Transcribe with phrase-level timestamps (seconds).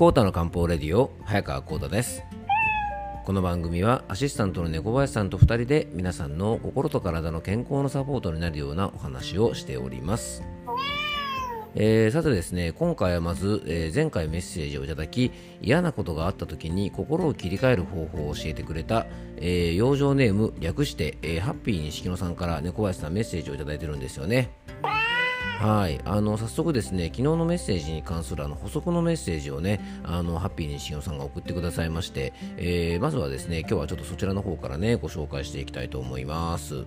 [0.00, 2.22] コータの漢方レディオ早川コータです。
[3.26, 10.42] この番組はアシスタントの猫林さんと2人で皆さんの心と体の健康のサポートになるようなお話をしております。
[11.74, 24.48] えー、さてですね今回はまず、えー、前回メッセージをいただき嫌なことがあった時に心を切り替える方法を教えてくれた、えー、養生ネーム略して、えー、ハッピー錦野さんから猫林さんメッセージをいただいてるんですよね。
[25.60, 36.86] はいあの早速ですね昨日のメッセージに関するあの補足のメッセージをねあのハッピーにしおさんが送ってくださいまして、えー、まずはですね今日はちょっとそちらの方からねご紹介していきたいと思います。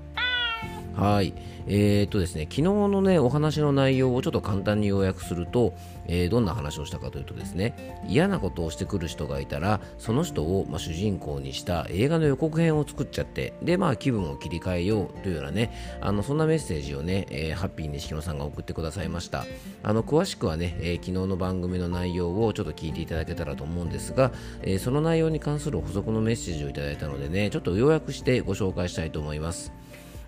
[0.96, 1.34] はい。
[1.66, 5.74] えー、っとですね、昨日のね、お話の内容をちょっと簡単に要約すると、
[6.06, 19.46] えー、どんな話をしたかというとですね、嫌なことをしてくる人がいたら、その人を、まあ、主人公にした映画の予告編を作っちゃって、で、まあ、気分を切り替えようというようなね、あの、そんなメッセージをね、えー、ハッピーにしきのさんが送ってくださいました。
[19.82, 29.72] あの、詳しくはね、えー、昨日の番組の内容をちょっと聞いていただけたらと思うんですが、えー、その内容に関する補足のメッセージをいただいたのでね、ちょっと要約してご紹介したいと思います。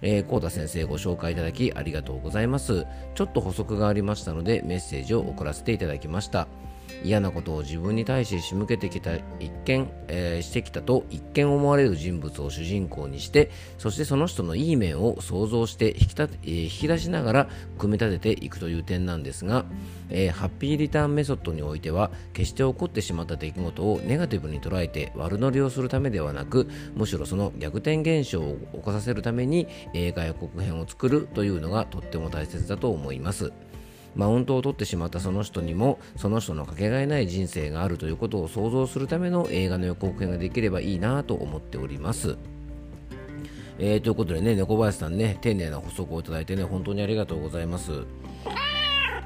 [0.01, 2.85] えー、コー先生ご紹介いただきありがとうございます。
[3.15, 6.47] ちょっと補足がありましたのでメッセージを送らせていただきました。
[7.03, 19.65] 嫌なことを自分に対して仕向けてきた一見、えー、してきたと一見思われる人物を主人公にしてそしてその人のいい面を想像して引きた、えー、引き出しながら組み立てていくという点なんですが、
[20.09, 33.51] えー、ハッピーリターンメソッドにおいては決して起こってしまった出来事をネガティブに捉えて悪乗りをするためではなくむしろその逆転現象を起こさせるために映画予告編を作るというのがとっても大切だと思います。
[34.15, 42.37] マウントを取ってしまったその人にもその人のかけがえない人生があるということを想像するための映画の予告編ができればいいなと思っております。
[43.77, 47.91] えー、ということでね、猫林さんね、丁寧な補足をいただいてね、本当にありがとうございます。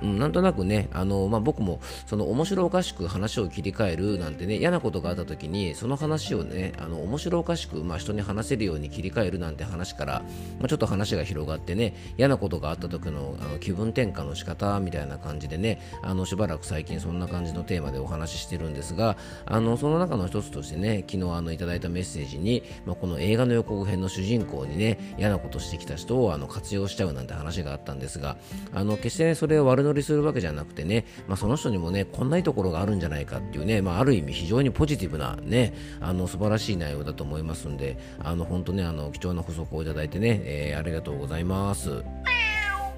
[0.02, 10.22] うん、なんとなくね、あのまあ、僕もその面白おかしく話を切り替えるなんてね、嫌なことがあった時に、その話をね、あの面白おかしく、まあ、人に話せるように切り替えるなんて話から、
[10.60, 28.38] まあ、ちょっと話が広がってね、嫌なことがあった時のあの気分転換の仕方みたいな感じでね、あのしばらく最近そんな感じのテーマでお話ししてるんですが、あのその中の一つとしてね、昨日あのいただいたメッセージに、まあ、この映画の予告編の主人公にね、嫌なことしてきた人をあの活用しちゃうなんて話があったんですが、
[28.74, 42.04] あの決して、ね、それを悪乗りするわけじゃなくてね、まあ、その人にもねこんないいところがあるんじゃないかっていうね、まあ、ある意味非常にポジティブなねあの素晴らしい内容だと思いますんであの本当ねあの貴重な補足をいただいてね、えー、ありがとうございます。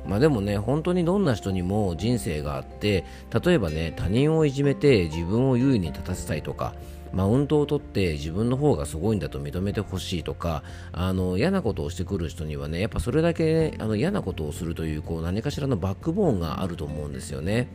[0.03, 3.05] まあでもね、本当にどんな人にも人生があって、
[3.45, 6.73] 例えばね、他人をいじめて自分を優位に立たせたいとか、
[7.13, 17.67] マウントを取って自分の方がすごいんだと認めてほしいとかあの嫌なことをしてくる人にはねやっぱそれだけ、ね、あの嫌なことをするというこう何かしらのバックボーンがあると思うんですよね。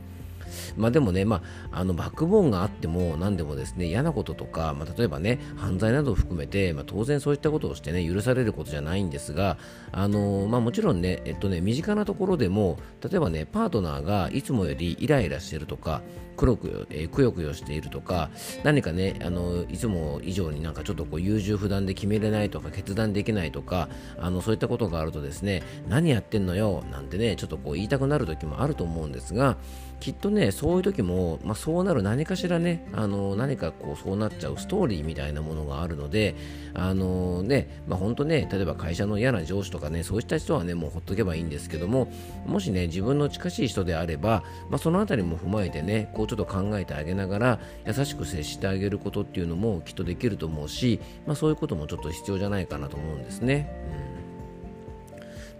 [0.76, 1.42] まあでもね、ま
[1.72, 9.58] あ、あのバックボーンがあっても何でもですね嫌なこととか、まあ、例えばね犯罪などを含めて、まあ、当然そういったことをしてね許されることじゃないんですが
[9.92, 16.02] あの、まあ、もちろんね,、えっとね身近なところでも例えばねパートナーがいつもよりイライラしてるとか
[16.36, 18.30] 黒く、えー、くよくよしているとか
[18.62, 23.88] 何かねあのいつも以上になんかちょっとこう優柔不断で決めれないとか決断できないとか
[24.18, 29.56] あのそういったことがあるとですね何やってんのよなんてねちょっとこう言いたくなる時もあると思うんですが
[30.00, 36.34] きっとねそういう時も、まあ、そうなる何かしらねあの何かこうそうなっちゃうストーリーみたいなものがあるので
[36.74, 42.12] あのね、まあ、本当ね例えば会社の嫌な上司とかねそういった人はねもうほっとけばいいんですけども
[42.46, 53.72] もしね自分の近しい人であれば、まあ、その辺りも踏まえてねこうちょっと考えてあげながら優しく接してあげることっていうのもきっとできると思うし、まあ、そういうこともちょっと必要じゃないかなと思うんですね。
[54.10, 54.16] うん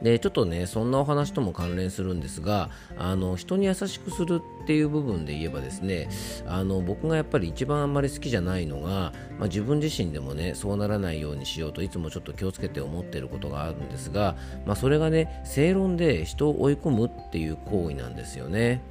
[0.03, 6.09] でちょっとねそんなお話とも関連するんですがあの人に優しくするっていう部分で言えばですね
[6.47, 14.37] あの僕がやっぱり一番あんまり好きじゃないのが、まあ、自分自身でもねそうならないようにしようといつもちょっと気をつけて思っていることがあるんですが、
[14.67, 18.83] まあ、それがね正論で人を追い込むっていう行為なんですよね。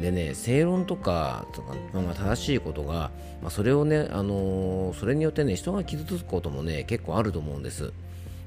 [0.00, 1.46] でね正論とか
[1.92, 3.10] まあ、正しいことが、
[3.42, 7.92] まあ、それをね、あのー、それによってね人が傷つくこともね結構あると思うんです。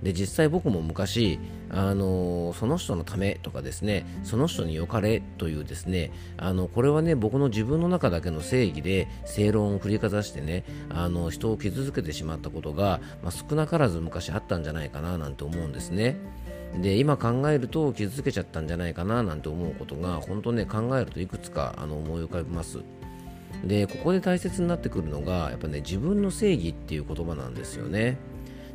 [0.04, 1.40] で実際僕も昔、
[1.70, 16.18] あのその人のためとかですねその人に良かれというですねあのこれはね僕の自分の中だけの正義で正論を振りかざしてねあの人を傷つけてしまったことが、まあ、少なからず昔あったんじゃないかななんて思うんですね。
[16.80, 22.80] で今考えると傷つけちゃったんじゃないかななんて思うことが本当ね考えるといくつかあの思い浮かびます。
[23.64, 28.18] でここで大切になってくるのがやっぱね自分の正義っていう言葉なんですよね。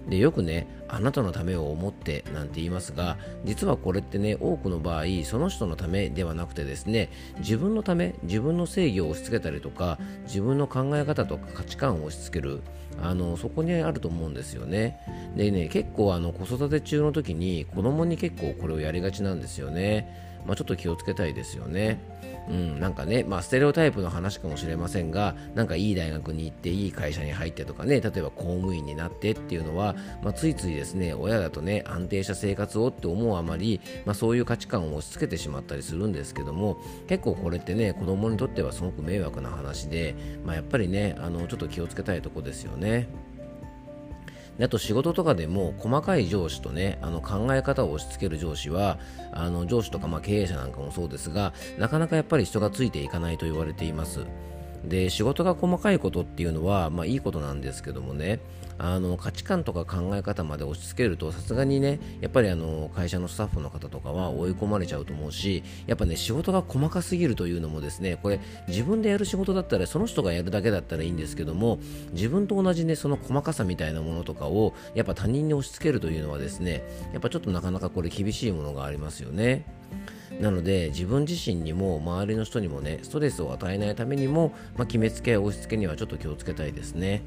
[0.08, 12.62] でよくねあなたのためを思ってなんて言いますが実はこれってね多くの場合その人のためではなくてですね自分のため自分の正義を押し付けたりとか自分の考え方とか価値観を押し付ける
[13.02, 14.99] あのそこにあると思うんですよね。
[15.37, 20.28] でね結構あの子育て中の時に子供に結構これをやりがちなんですよね。
[20.49, 22.00] まあ、ちょっと気をつけたいですよね。
[22.49, 36.79] うん、なんかね、まあ、ステレオタイプの話かもしれませんが、なんかいい大学に行って、いい会社に入ってとかね、例えば公務員になってっていうのは、まあ、ついついですね、親だとね、安定した生活をって思うあまり、まあ、そういう価値観を押し付けてしまったりするんですけども、
[37.09, 40.15] 結構これってね、子供にとってはすごく迷惑な話で、
[40.47, 43.09] まあ、やっぱりね、あのちょっと気をつけたいとこですよね。
[44.58, 48.99] であと仕事とかでも細かい上司とねあの考え方を押し付ける上司は
[49.32, 54.26] あの上司とかまあ経営者なんかもそうですがなかなかやっぱり人がついていかないと言われています。
[54.85, 58.41] で仕事が細かいことっていうのは、まあ、いいことなんですけどもね
[58.79, 71.81] あの価値観とか考え方まで押し付けるとさすがにねやっぱりあの会社のスタッフの方とかは追い込まれちゃうと思うしやっぱね仕事が細かすぎるというのもですねこれ自分でやる仕事だったらその人がやるだけだったらいいんですけども
[72.13, 79.78] 自分と同じねその細かさみたいなものとかをやっぱ他人に押し付けるというのはですねやっぱちょっとなかなかこれ厳しいものがありますよね。
[80.40, 87.23] なので自分自身にも周りの人にもねストレスを与えないためにも、まあ、決めつけ押し付けにはちょっと気をつけたいですね。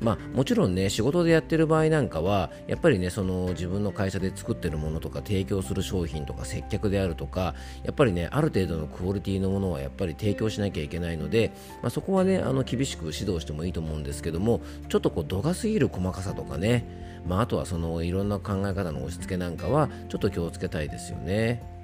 [0.00, 11.50] まあ、もちろんね仕事でやってる場合なんかはやっぱりねその自分の会社で作ってるものとか提供する商品とか接客であるとかやっぱりねある程度のクオリティのものはやっぱり提供しなきゃいけないので、
[11.82, 16.84] まあ、そこはねあの厳しく指導してもいいと思うんですけどもちょっとこう度が過ぎる細かさとかね、
[17.26, 21.75] まあ、あとはそのいろんな考え方の押し付けなんかはちょっと気をつけたいですよね。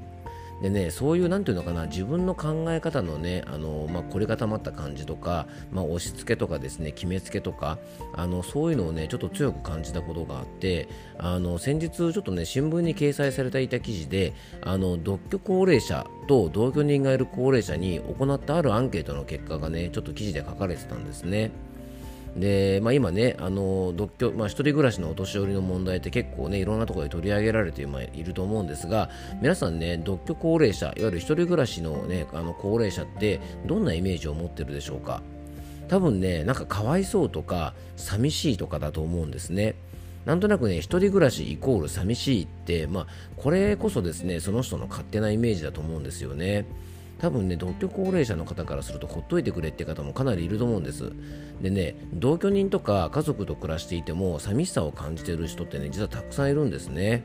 [0.62, 7.78] でねそういうなんていうのかな自分の考え方のねあの、まあ、凝り固まった感じとか、まあ、押し付けとかですね決めつけとか
[8.14, 10.88] あのそういうのをねちょっと強く感じたことがあって
[11.18, 21.50] あの先日ちょっとね新聞に掲載されていた記事であの独居高齢者と同居人がいる高齢者に行ったあるアンケートの結果がねちょっと記事で書かれてたんですね。
[22.36, 35.22] で、まあ、今ね、あの独居、まあ、一人暮らしのお年寄りの問題って結構ね、いろんなところで取り上げられていると思うんですが、皆さんね、独居高齢者、いわゆる一人暮らしのね、あの高齢者ってどんなイメージを持ってるでしょうか？
[35.88, 39.74] 多分ね、なんかかわいそうとか、寂しいとかだと思うんですね。
[40.24, 43.06] なんとなくね、一人暮らしイコール寂しいって、まあ、
[43.36, 46.64] これこそですね、その人の勝手なイメージだと思うんですよね。
[47.18, 51.12] 多分ね独居高齢者の方からするとほっといてくれって方もかなりいると思うんです。
[51.60, 57.22] でね同居人とか家族と暮らしていても寂しさを感じている人ってね実はたくさんいるんですね。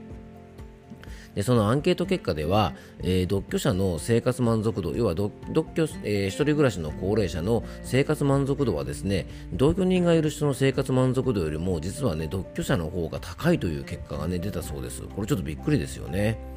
[1.36, 15.04] でそのアンケート結果では、えー、独居者の生活満足度要は独居、えー、一人暮らしの高齢者の生活満足度はですね同居人がいる人の生活満足度よりも実はね独居者の方が高いという結果がね出たそうです。
[15.04, 16.57] これちょっとびっくりですよね。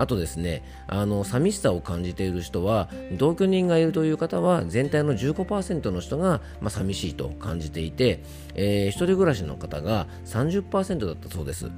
[0.00, 2.88] あとですねあの寂しさを感じている人は
[3.18, 8.24] 同居人がいるという方は全体の15%の人が、まあ、寂しいと感じていて、
[8.54, 11.70] えー、一人暮らしの方が30%だったそうです。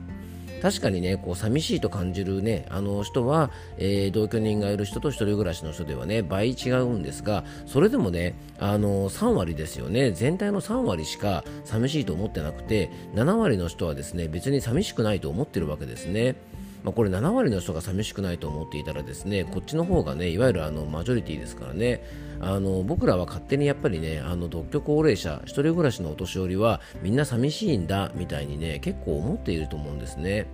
[0.63, 16.37] 確かにね、こう寂しいと感じるね、あの人は、えー、同居人がいる人と一人暮らしの人ではね、倍違うんですが、それでもね、あの3割ですよね、全体の3割しか寂しいと思ってなくて、7割の人はですね、別に寂しくないと思ってるわけですね。
[16.85, 22.03] まあ、これ7割の人が寂しくないと思っていたらですねこっちの方がねいわゆるあのマジョリティですからね
[22.41, 30.47] あの僕らは勝手にやっぱりねあの独居高齢者一人暮らしのお年寄りはみんな寂しいんだみたいにね結構思っていると思うんですね。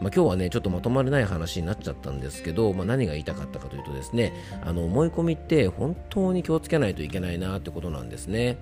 [0.00, 4.32] まあ、今日はねちょっとまとまれない話になっちゃったんですけど、まあ、何が言いたかったかというとですね
[4.64, 8.58] あの思い込みって本当に気をつけないといけないなってことなんですね。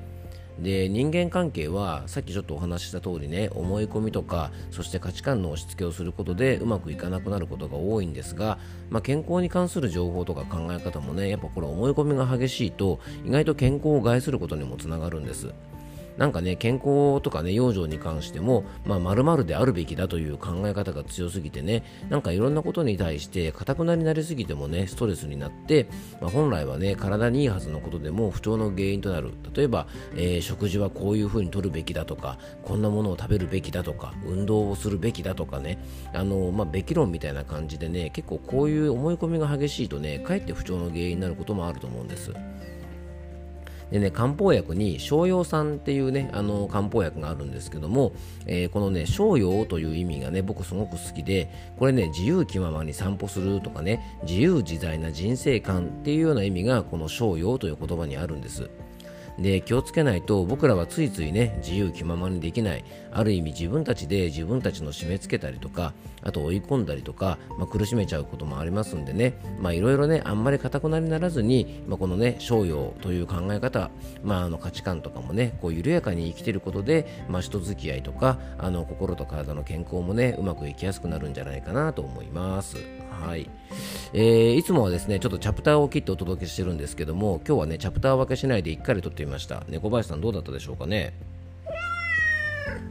[0.58, 8.58] で人間関係はさっきちょっとお話しした通りね思い込みとかそして価値観の押し付けをすることでうまくいかなくなることが多いんですが、
[8.90, 15.52] まあ、健康に関する情報とか考え方もねやっぱこれ思い込みが激しいと意外と健康を害することにもつながるんです。
[16.16, 25.88] なんかね、健康とかね、養生に関しても、まあ、〇〇であるべきだという考え方が強すぎてね、なんかいろんなことに対して、かたくなになりすぎてもね、ストレスになって、
[26.20, 29.32] まあ、本来はね、体にいいはずのことでも不調の原因となる。
[29.54, 35.78] 例えば、えー、食事はこういう風に取るべきだとか、こんなものを食べるべきだとか、運動をするべきだとかね、
[36.12, 42.32] あの、まあ、べき論みたいな感じでね、結構こういう思い込みが激しいとね、かえって不調の原因になることもあると思うんです。
[43.92, 48.12] でね、漢方薬に商用酸っていうね、あの漢方薬があるんですけども、
[48.46, 58.70] えー、このね、商用という意味がね、僕すごく好きで、これね、自由気ままに散歩するとかね、自由自在な人生観っていうような意味が、この商用という言葉にあるんです。
[59.38, 69.34] で気をつけないと僕らはついついね自由気ままにできないある意味自分たちで自分たちの締め付けたりとかあと追い込んだりとか、まあ、苦しめちゃうこともありますんでね
[69.72, 73.90] いろいろねあんまりかたくなにならずに、まあ、このね商用という考え方、
[74.22, 83.01] まあ、あの価値観とかもねこう緩やかに生きてることで、まあ、人付き合いとかあの心と体の健康もねうまくいきやすくなるんじゃないかなと思います。
[83.20, 83.48] はい、
[84.12, 89.64] えー、いつもはですねちょっとチャプターを切ってお届けしてるんですけども今日はねチャプター分けしないで1回で撮ってみました。
[89.68, 91.14] 猫林さんどうだったでしょうかね？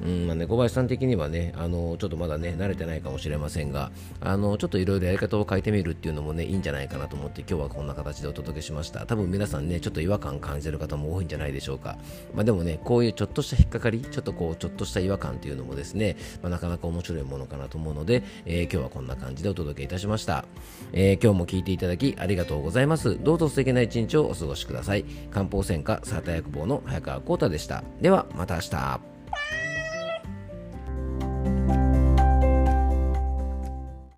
[0.04, 9.06] うんまあ、猫林さん的にはねあのちょっとまだね慣れてないかもしれませんがあのちょっといろいろやり方を変えてみるっていうのもねいいんじゃないかなと思って今日はこんな形でお届けしました。
[9.06, 11.98] 多分皆さんねちょっと違和感感じてる方も多いんじゃないでしょうか、
[12.34, 20.46] まあ、でもねこういうちょっとした引っかかりちょっとこうちょっとした違和感っていうのもですね、まあ、なかなか面白いものかなと思うので、えー、今日はこんな感じでお届けいたしました、
[20.94, 23.22] えー、今日も聞いていただきありがとうございます。
[23.22, 25.04] どうぞ素敵な一日をお過ごしください。
[25.32, 27.84] 漢方専科サータ薬房の早川浩太でした。
[28.02, 29.21] ではまた明日。